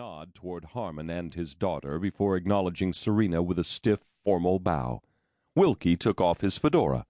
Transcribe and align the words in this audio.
nod 0.00 0.34
toward 0.34 0.64
Harmon 0.64 1.10
and 1.10 1.34
his 1.34 1.54
daughter 1.54 1.98
before 1.98 2.34
acknowledging 2.34 2.90
Serena 2.90 3.42
with 3.42 3.58
a 3.58 3.64
stiff, 3.64 4.00
formal 4.24 4.58
bow. 4.58 5.02
Wilkie 5.54 5.94
took 5.94 6.22
off 6.22 6.40
his 6.40 6.56
fedora. 6.56 7.04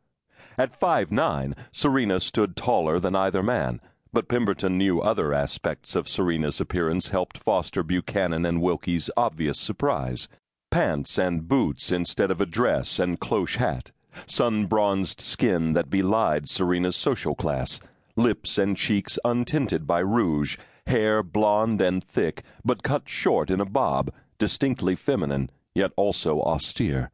At 0.58 0.74
five 0.74 1.12
nine, 1.12 1.54
Serena 1.70 2.18
stood 2.18 2.56
taller 2.56 2.98
than 2.98 3.14
either 3.14 3.44
man, 3.44 3.80
but 4.12 4.28
Pemberton 4.28 4.76
knew 4.76 5.00
other 5.00 5.32
aspects 5.32 5.94
of 5.94 6.08
Serena's 6.08 6.60
appearance 6.60 7.10
helped 7.10 7.38
foster 7.38 7.84
Buchanan 7.84 8.44
and 8.44 8.60
Wilkie's 8.60 9.08
obvious 9.16 9.60
surprise. 9.60 10.26
Pants 10.72 11.16
and 11.16 11.46
boots 11.46 11.92
instead 11.92 12.32
of 12.32 12.40
a 12.40 12.44
dress 12.44 12.98
and 12.98 13.20
cloche 13.20 13.58
hat, 13.58 13.92
sun 14.26 14.66
bronzed 14.66 15.20
skin 15.20 15.74
that 15.74 15.90
belied 15.90 16.48
Serena's 16.48 16.96
social 16.96 17.36
class, 17.36 17.80
lips 18.16 18.58
and 18.58 18.76
cheeks 18.76 19.16
untinted 19.24 19.86
by 19.86 20.00
rouge, 20.00 20.56
hair 20.86 21.22
blonde 21.22 21.80
and 21.80 22.02
thick, 22.02 22.42
but 22.64 22.82
cut 22.82 23.08
short 23.08 23.50
in 23.50 23.60
a 23.60 23.64
bob, 23.64 24.12
distinctly 24.38 24.96
feminine, 24.96 25.50
yet 25.74 25.92
also 25.96 26.40
austere. 26.40 27.10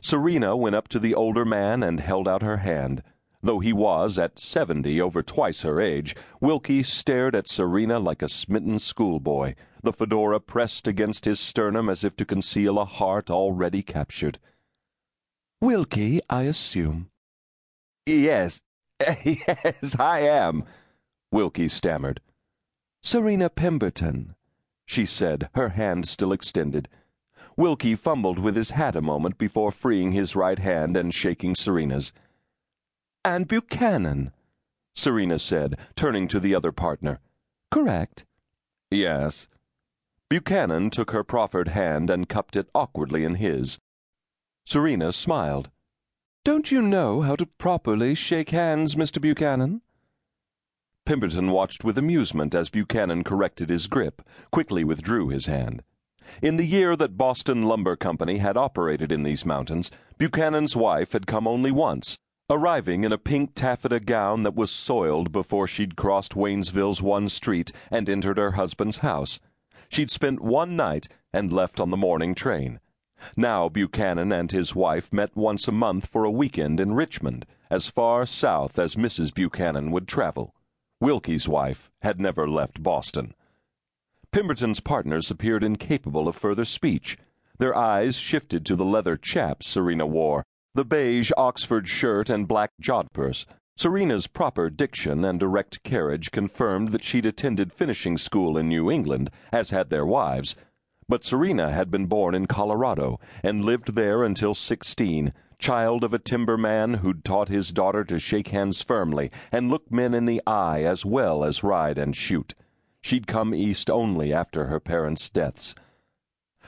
Serena 0.00 0.56
went 0.56 0.74
up 0.76 0.88
to 0.88 0.98
the 0.98 1.14
older 1.14 1.44
man 1.44 1.82
and 1.82 2.00
held 2.00 2.26
out 2.26 2.42
her 2.42 2.58
hand. 2.58 3.02
Though 3.42 3.60
he 3.60 3.74
was, 3.74 4.18
at 4.18 4.38
seventy, 4.38 5.00
over 5.00 5.22
twice 5.22 5.62
her 5.62 5.78
age, 5.78 6.16
Wilkie 6.40 6.82
stared 6.82 7.34
at 7.34 7.46
Serena 7.46 7.98
like 7.98 8.22
a 8.22 8.28
smitten 8.28 8.78
schoolboy, 8.78 9.54
the 9.82 9.92
fedora 9.92 10.40
pressed 10.40 10.88
against 10.88 11.26
his 11.26 11.38
sternum 11.38 11.90
as 11.90 12.04
if 12.04 12.16
to 12.16 12.24
conceal 12.24 12.78
a 12.78 12.86
heart 12.86 13.28
already 13.30 13.82
captured. 13.82 14.38
Wilkie, 15.60 16.22
I 16.30 16.42
assume. 16.44 17.10
Yes, 18.06 18.62
yes, 19.24 19.96
I 19.98 20.20
am, 20.20 20.64
Wilkie 21.30 21.68
stammered. 21.68 22.20
Serena 23.06 23.50
Pemberton, 23.50 24.34
she 24.86 25.04
said, 25.04 25.50
her 25.54 25.68
hand 25.68 26.08
still 26.08 26.32
extended. 26.32 26.88
Wilkie 27.54 27.96
fumbled 27.96 28.38
with 28.38 28.56
his 28.56 28.70
hat 28.70 28.96
a 28.96 29.02
moment 29.02 29.36
before 29.36 29.70
freeing 29.70 30.12
his 30.12 30.34
right 30.34 30.58
hand 30.58 30.96
and 30.96 31.12
shaking 31.12 31.54
Serena's. 31.54 32.14
And 33.22 33.46
Buchanan, 33.46 34.32
Serena 34.94 35.38
said, 35.38 35.78
turning 35.94 36.26
to 36.28 36.40
the 36.40 36.54
other 36.54 36.72
partner. 36.72 37.20
Correct? 37.70 38.24
Yes. 38.90 39.48
Buchanan 40.30 40.88
took 40.88 41.10
her 41.10 41.22
proffered 41.22 41.68
hand 41.68 42.08
and 42.08 42.26
cupped 42.26 42.56
it 42.56 42.70
awkwardly 42.74 43.22
in 43.22 43.34
his. 43.34 43.78
Serena 44.64 45.12
smiled. 45.12 45.70
Don't 46.42 46.72
you 46.72 46.80
know 46.80 47.20
how 47.20 47.36
to 47.36 47.44
properly 47.44 48.14
shake 48.14 48.48
hands, 48.48 48.94
Mr. 48.94 49.20
Buchanan? 49.20 49.82
Pemberton 51.06 51.50
watched 51.50 51.84
with 51.84 51.98
amusement 51.98 52.54
as 52.54 52.70
Buchanan 52.70 53.24
corrected 53.24 53.68
his 53.68 53.88
grip, 53.88 54.22
quickly 54.50 54.84
withdrew 54.84 55.28
his 55.28 55.44
hand. 55.44 55.82
In 56.40 56.56
the 56.56 56.64
year 56.64 56.96
that 56.96 57.18
Boston 57.18 57.62
Lumber 57.62 57.94
Company 57.94 58.38
had 58.38 58.56
operated 58.56 59.12
in 59.12 59.22
these 59.22 59.44
mountains, 59.44 59.90
Buchanan's 60.16 60.74
wife 60.74 61.12
had 61.12 61.26
come 61.26 61.46
only 61.46 61.70
once, 61.70 62.18
arriving 62.48 63.04
in 63.04 63.12
a 63.12 63.18
pink 63.18 63.54
taffeta 63.54 64.00
gown 64.00 64.44
that 64.44 64.54
was 64.54 64.70
soiled 64.70 65.30
before 65.30 65.66
she'd 65.66 65.94
crossed 65.94 66.34
Waynesville's 66.34 67.02
one 67.02 67.28
street 67.28 67.70
and 67.90 68.08
entered 68.08 68.38
her 68.38 68.52
husband's 68.52 68.98
house. 68.98 69.40
She'd 69.90 70.10
spent 70.10 70.40
one 70.40 70.74
night 70.74 71.08
and 71.34 71.52
left 71.52 71.80
on 71.80 71.90
the 71.90 71.98
morning 71.98 72.34
train. 72.34 72.80
Now 73.36 73.68
Buchanan 73.68 74.32
and 74.32 74.50
his 74.50 74.74
wife 74.74 75.12
met 75.12 75.36
once 75.36 75.68
a 75.68 75.72
month 75.72 76.06
for 76.06 76.24
a 76.24 76.30
weekend 76.30 76.80
in 76.80 76.94
Richmond, 76.94 77.44
as 77.70 77.90
far 77.90 78.24
south 78.24 78.78
as 78.78 78.96
Mrs. 78.96 79.34
Buchanan 79.34 79.90
would 79.90 80.08
travel. 80.08 80.54
Wilkie's 81.04 81.46
wife 81.46 81.90
had 82.00 82.18
never 82.18 82.48
left 82.48 82.82
Boston. 82.82 83.34
Pemberton's 84.32 84.80
partners 84.80 85.30
appeared 85.30 85.62
incapable 85.62 86.26
of 86.26 86.34
further 86.34 86.64
speech. 86.64 87.18
Their 87.58 87.76
eyes 87.76 88.16
shifted 88.16 88.64
to 88.64 88.74
the 88.74 88.86
leather 88.86 89.18
chaps 89.18 89.66
Serena 89.66 90.06
wore, 90.06 90.46
the 90.74 90.86
beige 90.86 91.30
Oxford 91.36 91.90
shirt 91.90 92.30
and 92.30 92.48
black 92.48 92.70
jodhpurs. 92.80 93.44
Serena's 93.76 94.26
proper 94.26 94.70
diction 94.70 95.26
and 95.26 95.38
direct 95.38 95.82
carriage 95.82 96.30
confirmed 96.30 96.90
that 96.92 97.04
she'd 97.04 97.26
attended 97.26 97.70
finishing 97.70 98.16
school 98.16 98.56
in 98.56 98.66
New 98.66 98.90
England, 98.90 99.30
as 99.52 99.68
had 99.68 99.90
their 99.90 100.06
wives. 100.06 100.56
But 101.06 101.22
Serena 101.22 101.70
had 101.70 101.90
been 101.90 102.06
born 102.06 102.34
in 102.34 102.46
Colorado 102.46 103.20
and 103.42 103.62
lived 103.62 103.94
there 103.94 104.24
until 104.24 104.54
sixteen, 104.54 105.34
child 105.64 106.04
of 106.04 106.12
a 106.12 106.18
timberman 106.18 106.98
who'd 106.98 107.24
taught 107.24 107.48
his 107.48 107.72
daughter 107.72 108.04
to 108.04 108.18
shake 108.18 108.48
hands 108.48 108.82
firmly 108.82 109.30
and 109.50 109.70
look 109.70 109.90
men 109.90 110.12
in 110.12 110.26
the 110.26 110.42
eye 110.46 110.82
as 110.82 111.06
well 111.06 111.42
as 111.42 111.64
ride 111.64 111.96
and 111.96 112.14
shoot. 112.14 112.54
She'd 113.00 113.26
come 113.26 113.54
east 113.54 113.88
only 113.88 114.30
after 114.30 114.66
her 114.66 114.78
parents' 114.78 115.30
deaths. 115.30 115.74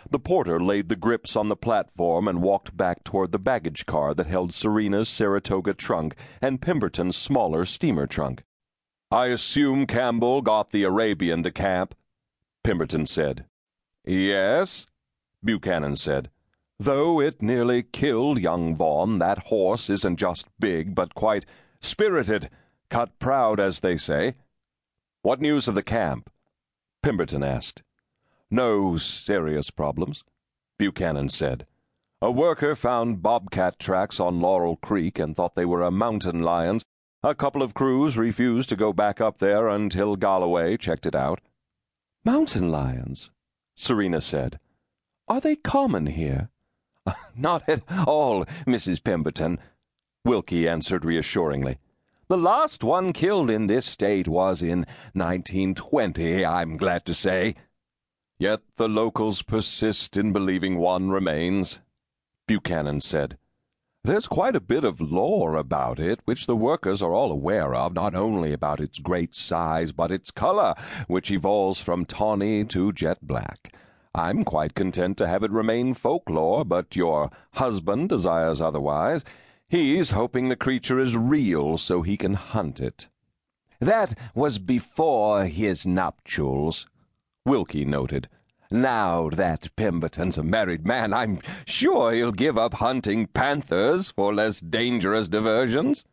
The 0.09 0.19
porter 0.19 0.59
laid 0.59 0.89
the 0.89 0.97
grips 0.97 1.37
on 1.37 1.49
the 1.49 1.57
platform 1.57 2.27
and 2.27 2.41
walked 2.41 2.75
back 2.75 3.05
toward 3.05 3.33
the 3.33 3.39
baggage 3.39 3.85
car 3.85 4.15
that 4.15 4.29
held 4.29 4.55
Serena's 4.55 5.11
Saratoga 5.11 5.75
trunk 5.75 6.17
and 6.41 6.63
Pemberton's 6.63 7.17
smaller 7.17 7.67
steamer 7.67 8.07
trunk. 8.07 8.45
I 9.11 9.27
assume 9.27 9.87
Campbell 9.87 10.41
got 10.41 10.71
the 10.71 10.85
Arabian 10.85 11.43
to 11.43 11.51
camp, 11.51 11.95
Pemberton 12.65 13.05
said. 13.05 13.45
Yes, 14.07 14.87
Buchanan 15.45 15.97
said. 15.97 16.31
Though 16.79 17.21
it 17.21 17.41
nearly 17.41 17.83
killed 17.83 18.39
young 18.39 18.77
Vaughn, 18.77 19.19
that 19.19 19.45
horse 19.45 19.89
isn't 19.89 20.19
just 20.19 20.47
big, 20.61 20.95
but 20.95 21.15
quite 21.15 21.47
spirited, 21.81 22.51
cut 22.91 23.19
proud, 23.19 23.59
as 23.59 23.81
they 23.81 23.97
say. 23.97 24.35
What 25.23 25.41
news 25.41 25.69
of 25.69 25.75
the 25.75 25.83
camp? 25.83 26.31
Pemberton 27.03 27.43
asked. 27.43 27.83
No 28.51 28.97
serious 28.97 29.71
problems, 29.71 30.23
Buchanan 30.79 31.31
said. 31.31 31.67
A 32.21 32.31
worker 32.31 32.75
found 32.75 33.23
bobcat 33.23 33.79
tracks 33.79 34.21
on 34.21 34.41
Laurel 34.41 34.77
Creek 34.77 35.19
and 35.19 35.35
thought 35.35 35.55
they 35.55 35.65
were 35.65 35.83
a 35.83 35.91
mountain 35.91 36.43
lion's. 36.43 36.85
A 37.23 37.35
couple 37.35 37.63
of 37.63 37.75
crews 37.75 38.17
refused 38.17 38.69
to 38.69 38.77
go 38.77 38.93
back 38.93 39.21
up 39.21 39.39
there 39.39 39.69
until 39.69 40.17
Galloway 40.17 40.77
checked 40.77 41.07
it 41.07 41.15
out. 41.15 41.41
Mountain 42.25 42.71
lions? 42.71 43.31
Serena 43.77 44.21
said. 44.21 44.59
Are 45.27 45.41
they 45.41 45.57
common 45.57 46.07
here? 46.07 46.51
Not 47.37 47.69
at 47.69 47.83
all, 48.07 48.45
Mrs. 48.67 49.03
Pemberton, 49.03 49.59
Wilkie 50.25 50.69
answered 50.69 51.05
reassuringly. 51.05 51.79
The 52.29 52.37
last 52.37 52.83
one 52.83 53.13
killed 53.13 53.51
in 53.51 53.69
this 53.69 53.87
state 53.87 54.27
was 54.27 54.61
in 54.61 54.81
1920, 55.13 56.45
I'm 56.45 56.77
glad 56.77 57.05
to 57.07 57.15
say. 57.15 57.55
Yet 58.39 58.63
the 58.77 58.89
locals 58.89 59.43
persist 59.43 60.17
in 60.17 60.33
believing 60.33 60.79
one 60.79 61.11
remains, 61.11 61.79
Buchanan 62.49 63.01
said. 63.01 63.39
There's 64.03 64.27
quite 64.29 64.55
a 64.55 64.61
bit 64.61 64.85
of 64.85 65.01
lore 65.01 65.57
about 65.57 65.99
it, 65.99 66.21
which 66.27 66.47
the 66.47 66.55
workers 66.55 67.03
are 67.03 67.13
all 67.13 67.33
aware 67.33 67.75
of, 67.75 67.95
not 67.95 68.15
only 68.15 68.53
about 68.53 68.81
its 68.81 68.99
great 68.99 69.35
size, 69.35 69.91
but 69.91 70.13
its 70.13 70.31
color, 70.31 70.75
which 71.07 71.31
evolves 71.31 71.81
from 71.81 72.05
tawny 72.05 72.65
to 72.67 72.93
jet 72.93 73.19
black. 73.21 73.75
I'm 74.17 74.45
quite 74.45 74.75
content 74.75 75.19
to 75.19 75.29
have 75.29 75.43
it 75.43 75.51
remain 75.51 75.93
folklore, 75.93 76.65
but 76.65 76.97
your 76.97 77.31
husband 77.53 78.09
desires 78.09 78.63
otherwise. 78.63 79.23
He's 79.69 80.11
hoping 80.11 80.49
the 80.49 80.57
creature 80.57 80.99
is 80.99 81.17
real 81.19 81.77
so 81.77 82.01
he 82.01 82.17
can 82.17 82.33
hunt 82.33 82.81
it. 82.81 83.09
That 83.79 84.19
was 84.35 84.59
before 84.59 85.45
his 85.45 85.87
nuptials, 85.87 86.87
Wilkie 87.45 87.85
noted. 87.85 88.29
Now 88.71 89.29
that 89.29 89.69
Pemberton's 89.77 90.39
a 90.39 90.43
married 90.43 90.87
man, 90.87 91.13
I'm 91.13 91.41
sure 91.67 92.15
he'll 92.15 92.33
give 92.33 92.57
up 92.57 92.75
hunting 92.75 93.27
panthers 93.27 94.11
for 94.11 94.35
less 94.35 94.61
dangerous 94.61 95.29
diversions. 95.29 96.07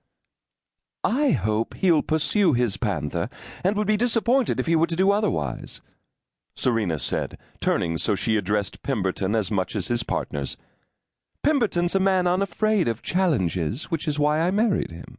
I 1.05 1.31
hope 1.31 1.73
he'll 1.75 2.01
pursue 2.01 2.51
his 2.51 2.75
panther, 2.75 3.29
and 3.63 3.77
would 3.77 3.87
be 3.87 3.97
disappointed 3.97 4.59
if 4.59 4.65
he 4.65 4.75
were 4.75 4.87
to 4.87 4.95
do 4.95 5.11
otherwise. 5.11 5.81
Serena 6.55 6.99
said, 6.99 7.37
turning 7.59 7.97
so 7.97 8.15
she 8.15 8.37
addressed 8.37 8.83
Pemberton 8.83 9.35
as 9.35 9.49
much 9.49 9.75
as 9.75 9.87
his 9.87 10.03
partners. 10.03 10.57
Pemberton's 11.41 11.95
a 11.95 11.99
man 11.99 12.27
unafraid 12.27 12.87
of 12.87 13.01
challenges, 13.01 13.85
which 13.85 14.07
is 14.07 14.19
why 14.19 14.39
I 14.39 14.51
married 14.51 14.91
him. 14.91 15.17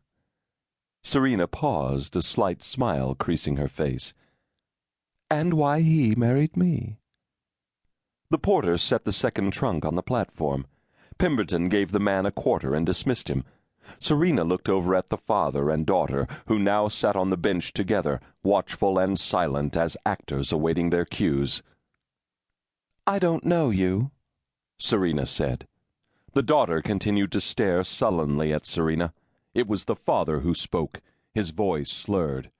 Serena 1.03 1.47
paused, 1.47 2.17
a 2.17 2.23
slight 2.23 2.63
smile 2.63 3.15
creasing 3.15 3.57
her 3.57 3.69
face. 3.69 4.15
And 5.31 5.55
why 5.55 5.81
he 5.81 6.15
married 6.15 6.57
me. 6.57 6.99
The 8.31 8.39
porter 8.39 8.79
set 8.79 9.05
the 9.05 9.13
second 9.13 9.53
trunk 9.53 9.85
on 9.85 9.97
the 9.97 10.03
platform. 10.03 10.67
Pemberton 11.19 11.69
gave 11.69 11.93
the 11.93 12.01
man 12.01 12.25
a 12.25 12.33
quarter 12.33 12.75
and 12.75 12.87
dismissed 12.87 13.29
him. 13.29 13.45
Serena 13.99 14.45
looked 14.45 14.69
over 14.69 14.95
at 14.95 15.09
the 15.09 15.17
father 15.17 15.71
and 15.71 15.87
daughter, 15.87 16.27
who 16.47 16.59
now 16.59 16.89
sat 16.89 17.17
on 17.17 17.31
the 17.31 17.37
bench 17.37 17.73
together, 17.73 18.21
watchful 18.43 18.99
and 18.99 19.19
silent 19.19 19.77
as 19.77 19.97
actors 20.05 20.53
awaiting 20.53 20.91
their 20.91 21.05
cues. 21.05 21.63
I 23.07 23.19
don't 23.19 23.45
know 23.45 23.71
you, 23.71 24.11
Serena 24.79 25.27
said. 25.27 25.67
The 26.33 26.43
daughter 26.43 26.83
continued 26.83 27.31
to 27.33 27.41
stare 27.41 27.85
sullenly 27.85 28.53
at 28.53 28.67
Serena. 28.67 29.13
It 29.55 29.69
was 29.69 29.85
the 29.85 29.95
father 29.95 30.41
who 30.41 30.55
spoke, 30.55 31.01
his 31.33 31.51
voice 31.51 31.91
slurred. 31.91 32.51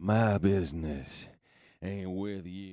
My 0.00 0.36
business 0.38 1.28
ain't 1.82 2.10
with 2.10 2.44
you. 2.44 2.66